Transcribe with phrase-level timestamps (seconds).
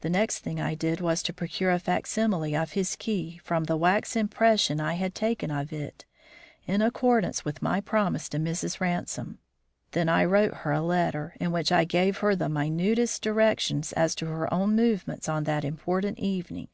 [0.00, 3.76] The next thing I did was to procure a facsimile of his key from the
[3.76, 6.04] wax impression I had taken of it
[6.66, 8.80] in accordance with my promise to Mrs.
[8.80, 9.38] Ransome.
[9.92, 14.16] Then I wrote her a letter, in which I gave her the minutest directions as
[14.16, 16.66] to her own movements on that important evening.